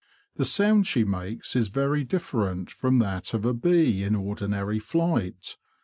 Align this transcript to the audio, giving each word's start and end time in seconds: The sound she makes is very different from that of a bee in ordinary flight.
The 0.37 0.45
sound 0.45 0.87
she 0.87 1.03
makes 1.03 1.55
is 1.55 1.67
very 1.67 2.03
different 2.03 2.71
from 2.71 2.97
that 2.97 3.35
of 3.35 3.45
a 3.45 3.53
bee 3.53 4.01
in 4.01 4.15
ordinary 4.15 4.79
flight. 4.79 5.57